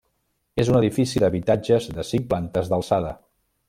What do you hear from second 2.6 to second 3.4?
d'alçada.